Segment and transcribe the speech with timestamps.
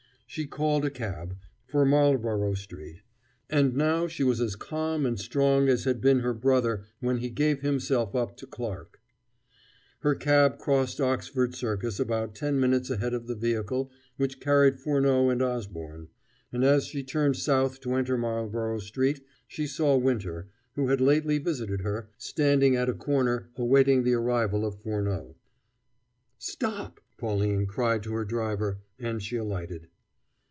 [0.25, 1.35] She called a cab
[1.67, 3.01] for Marlborough Street;
[3.49, 7.29] and now she was as calm and strong as had been her brother when he
[7.29, 9.01] gave himself up to Clarke.
[10.03, 15.27] Her cab crossed Oxford Circus about ten minutes ahead of the vehicle which carried Furneaux
[15.27, 16.07] and Osborne;
[16.53, 21.39] and as she turned south to enter Marlborough Street, she saw Winter, who had lately
[21.39, 25.35] visited her, standing at a corner awaiting the arrival of Furneaux.
[26.37, 29.89] "Stop!" Pauline cried to her driver: and she alighted.